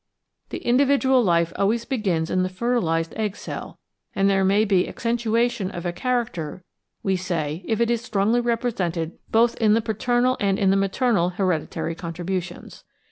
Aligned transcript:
The 0.49 0.57
individual 0.65 1.23
life 1.23 1.53
always 1.57 1.85
begins 1.85 2.31
in 2.31 2.41
the 2.41 2.49
fertilised 2.49 3.13
egg 3.17 3.35
cell, 3.35 3.77
and 4.15 4.27
there 4.27 4.43
may 4.43 4.65
be 4.65 4.87
accentuation 4.89 5.69
of 5.69 5.85
a 5.85 5.93
charac 5.93 6.31
ter, 6.33 6.63
we 7.03 7.15
say, 7.15 7.61
if 7.67 7.79
it 7.79 7.91
is 7.91 8.01
strongly 8.01 8.41
represented 8.41 9.19
both 9.29 9.55
in 9.57 9.75
the 9.75 9.79
paternal 9.79 10.37
and 10.39 10.57
in 10.57 10.71
the 10.71 10.75
maternal 10.75 11.29
hereditary 11.29 11.93
contributions. 11.93 12.83